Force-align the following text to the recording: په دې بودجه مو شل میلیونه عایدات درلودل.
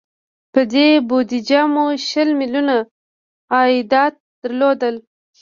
په 0.53 0.61
دې 0.73 0.89
بودجه 1.09 1.61
مو 1.73 1.85
شل 2.07 2.29
میلیونه 2.39 2.75
عایدات 3.55 4.13
درلودل. 4.43 4.95